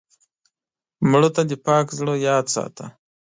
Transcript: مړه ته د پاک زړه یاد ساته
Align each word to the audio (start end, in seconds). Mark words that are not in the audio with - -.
مړه 1.09 1.29
ته 1.35 1.41
د 1.49 1.51
پاک 1.65 1.85
زړه 1.97 2.13
یاد 2.27 2.45
ساته 2.55 2.85